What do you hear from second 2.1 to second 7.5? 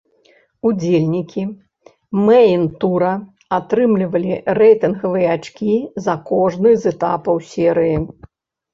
мэйн-тура атрымлівалі рэйтынгавыя ачкі за кожны з этапаў